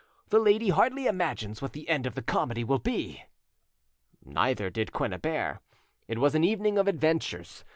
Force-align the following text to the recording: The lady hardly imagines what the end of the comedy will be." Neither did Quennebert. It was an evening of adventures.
The 0.29 0.39
lady 0.39 0.69
hardly 0.69 1.05
imagines 1.05 1.61
what 1.61 1.73
the 1.73 1.87
end 1.87 2.07
of 2.07 2.15
the 2.15 2.23
comedy 2.23 2.63
will 2.63 2.79
be." 2.79 3.21
Neither 4.25 4.71
did 4.71 4.91
Quennebert. 4.91 5.59
It 6.07 6.17
was 6.17 6.33
an 6.33 6.43
evening 6.43 6.79
of 6.79 6.87
adventures. 6.87 7.63